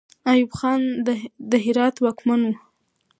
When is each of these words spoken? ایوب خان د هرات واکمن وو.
ایوب 0.31 0.51
خان 0.57 0.81
د 1.51 1.53
هرات 1.65 1.95
واکمن 2.03 2.39
وو. 2.45 2.55